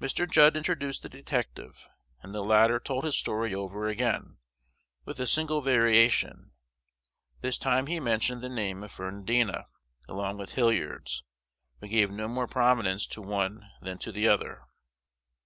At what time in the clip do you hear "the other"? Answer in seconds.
14.10-14.62